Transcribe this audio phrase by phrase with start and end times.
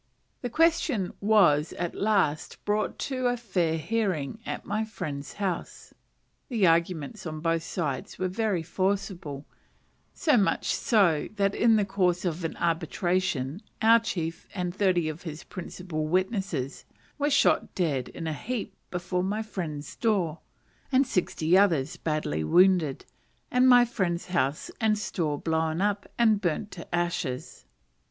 [0.41, 5.93] The question was at last brought to a fair hearing at my friend's house.
[6.49, 9.45] The arguments on both sides were very forcible;
[10.11, 15.21] so much so that in the course of the arbitration our chief and thirty of
[15.21, 16.83] his principal witnesses
[17.19, 20.39] were shot dead in a heap before my friend's door,
[20.91, 23.05] and sixty others badly wounded,
[23.51, 27.65] and my friend's house and store blown up and burnt to ashes.